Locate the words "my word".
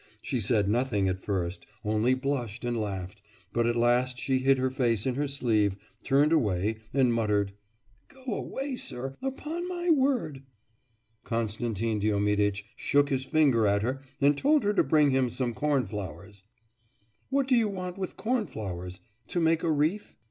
9.69-10.41